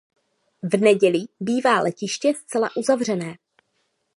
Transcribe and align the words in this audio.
V 0.63 0.79
neděli 0.81 1.19
bývá 1.39 1.79
letiště 1.79 2.33
zcela 2.33 2.69
uzavřené. 2.75 3.37